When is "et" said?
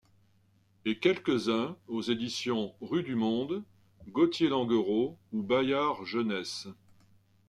0.83-0.97